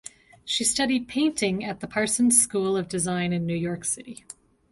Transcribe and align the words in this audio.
She 0.43 0.63
studied 0.63 1.07
painting 1.07 1.63
at 1.63 1.79
the 1.79 1.85
Parsons 1.85 2.41
School 2.41 2.75
of 2.75 2.87
Design 2.89 3.31
in 3.33 3.45
New 3.45 3.53
York 3.55 3.85
City. 3.85 4.25